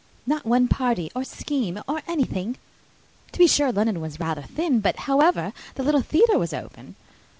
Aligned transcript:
Not 0.25 0.47
one 0.47 0.67
party, 0.67 1.11
or 1.15 1.23
scheme, 1.23 1.79
or 1.87 2.01
anything! 2.07 2.57
To 3.33 3.37
be 3.37 3.45
sure, 3.45 3.71
London 3.71 4.01
was 4.01 4.19
rather 4.19 4.41
thin, 4.41 4.79
but, 4.79 5.01
however, 5.05 5.53
the 5.75 5.83
Little 5.83 6.01
Theatre 6.01 6.39
was 6.39 6.53
open. 6.55 6.95